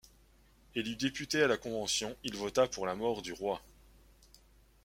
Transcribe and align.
Élu 0.73 0.95
député 0.95 1.43
à 1.43 1.47
la 1.47 1.57
Convention, 1.57 2.17
il 2.23 2.35
vota 2.35 2.67
pour 2.67 2.87
la 2.87 2.95
mort 2.95 3.21
du 3.21 3.33
Roi. 3.33 3.61